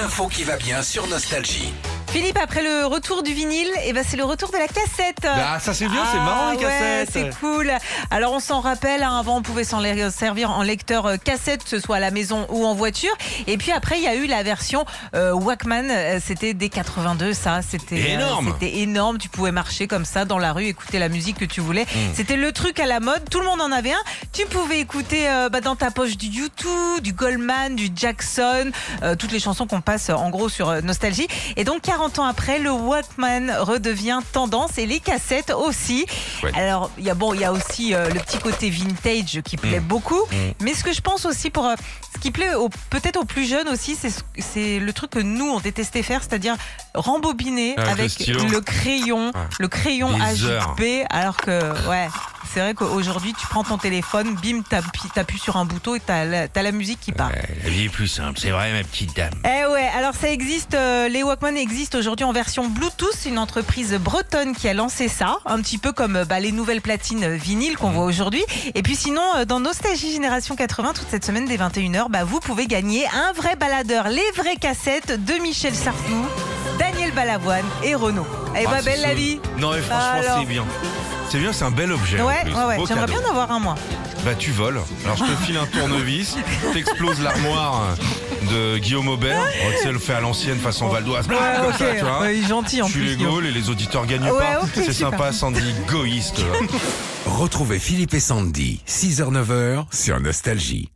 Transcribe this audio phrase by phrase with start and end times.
[0.00, 1.72] L'info qui va bien sur Nostalgie.
[2.10, 5.18] Philippe, après le retour du vinyle, eh ben c'est le retour de la cassette.
[5.24, 7.10] Ah, ça c'est bien, c'est marrant les Ah ouais, cassettes.
[7.12, 7.70] c'est cool.
[8.10, 11.62] Alors on s'en rappelle, hein, avant on pouvait s'en les servir en lecteur euh, cassette,
[11.64, 13.12] que ce soit à la maison ou en voiture.
[13.46, 14.84] Et puis après il y a eu la version
[15.14, 18.54] euh, Walkman, Euh, c'était dès 82 ça, c'était euh, Énorme.
[18.58, 19.18] c'était énorme.
[19.18, 21.84] Tu pouvais marcher comme ça dans la rue, écouter la musique que tu voulais.
[21.84, 22.14] Mm.
[22.14, 24.02] C'était le truc à la mode, tout le monde en avait un.
[24.32, 28.70] Tu pouvais écouter euh, bah, dans ta poche du YouTube, du Goldman, du Jackson,
[29.02, 31.28] euh, toutes les chansons qu'on passe euh, en gros sur euh, Nostalgie.
[31.56, 36.06] Et donc 40 ans après, le Walkman redevient tendance et les cassettes aussi.
[36.44, 36.52] Ouais.
[36.56, 39.56] Alors il y a bon, il y a aussi euh, le petit côté vintage qui
[39.56, 39.84] plaît Mm.
[39.88, 40.36] beaucoup, Mm.
[40.62, 41.74] mais ce que je pense aussi pour euh,
[42.14, 42.52] ce qui plaît
[42.90, 46.20] peut-être aux plus jeunes aussi, c'est ce- c'est le truc que nous on détestait faire,
[46.22, 46.54] c'est-à-dire
[46.94, 50.76] rembobiner Avec le avec le crayon, le crayon Des heures.
[50.78, 52.06] HB, alors que ouais.
[52.58, 56.24] C'est vrai qu'aujourd'hui, tu prends ton téléphone, bim, t'appuies t'appuies sur un bouton et t'as
[56.24, 57.28] la, la musique qui part.
[57.28, 59.30] Ouais, la vie est plus simple, c'est vrai ma petite dame.
[59.44, 63.94] Eh ouais, alors ça existe, euh, les Walkman existent aujourd'hui en version Bluetooth, une entreprise
[63.94, 67.76] bretonne qui a lancé ça, un petit peu comme bah, les nouvelles platines euh, vinyles
[67.76, 68.42] qu'on voit aujourd'hui.
[68.74, 72.40] Et puis sinon, euh, dans Nostalgie Génération 80, toute cette semaine dès 21h, bah, vous
[72.40, 76.26] pouvez gagner un vrai baladeur, les vraies cassettes de Michel Sardou,
[76.78, 78.26] Daniel Balavoine et Renaud.
[78.56, 80.38] Eh Ah, bah c'est belle la vie Non mais franchement Alors.
[80.40, 80.64] c'est bien.
[81.30, 82.16] C'est bien, c'est un bel objet.
[82.22, 83.74] Ouais, ouais, ouais, j'aimerais bien en avoir un moi.
[84.24, 84.80] Bah tu voles.
[85.04, 86.36] Alors je te file un tournevis,
[86.72, 87.82] t'exploses l'armoire
[88.50, 89.38] de Guillaume Aubert.
[89.44, 91.28] Oh, tu sais, le fait à l'ancienne façon Valdoise.
[91.28, 92.20] Ouais, comme ok, ça, tu vois.
[92.20, 93.04] Ouais, il est gentil en Tu plus.
[93.04, 94.60] les gaules et les auditeurs gagnent Ouais, pas.
[94.74, 96.40] c'est sympa, Sandy, goïste.
[97.26, 100.88] Retrouvez Philippe et Sandy, 6h-9h sur Nostalgie.